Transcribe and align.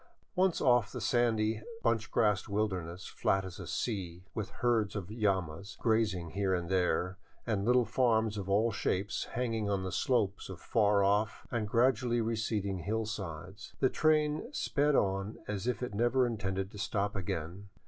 Once 0.35 0.59
off 0.59 0.85
across 0.85 0.93
the 0.93 0.99
sandy, 1.01 1.61
bunch 1.83 2.09
grass 2.09 2.47
wilderness, 2.47 3.05
flat 3.05 3.45
as 3.45 3.59
a 3.59 3.67
sea, 3.67 4.25
with 4.33 4.49
herds 4.49 4.95
of 4.95 5.11
llamas 5.11 5.77
grazing 5.79 6.31
here 6.31 6.55
and 6.55 6.69
there, 6.71 7.19
and 7.45 7.65
little 7.65 7.85
farms 7.85 8.35
of 8.35 8.49
all 8.49 8.71
shapes 8.71 9.25
hanging 9.33 9.69
on 9.69 9.83
the 9.83 9.91
slopes 9.91 10.49
of 10.49 10.59
far 10.59 11.03
off 11.03 11.45
and 11.51 11.67
gradually 11.67 12.19
receding 12.19 12.79
hillsides, 12.79 13.75
the 13.79 13.89
train 13.91 14.51
sped 14.51 14.95
on 14.95 15.37
as 15.47 15.67
if 15.67 15.83
it 15.83 15.93
never 15.93 16.25
intended 16.25 16.71
to 16.71 16.79
stop 16.79 17.15
again. 17.15 17.69